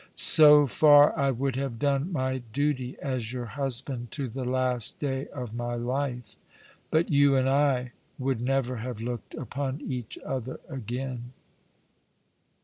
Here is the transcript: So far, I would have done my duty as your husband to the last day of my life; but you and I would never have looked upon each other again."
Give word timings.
So 0.15 0.65
far, 0.65 1.15
I 1.15 1.29
would 1.29 1.55
have 1.57 1.77
done 1.77 2.11
my 2.11 2.39
duty 2.53 2.97
as 3.03 3.31
your 3.31 3.45
husband 3.45 4.09
to 4.13 4.27
the 4.27 4.43
last 4.45 4.97
day 4.97 5.27
of 5.27 5.53
my 5.53 5.75
life; 5.75 6.37
but 6.89 7.11
you 7.11 7.35
and 7.35 7.47
I 7.47 7.91
would 8.17 8.41
never 8.41 8.77
have 8.77 8.99
looked 8.99 9.35
upon 9.35 9.79
each 9.79 10.17
other 10.25 10.59
again." 10.67 11.33